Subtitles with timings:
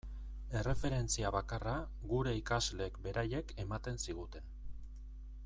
[0.61, 1.75] Erreferentzia bakarra
[2.13, 4.51] gure ikasleek beraiek ematen ziguten.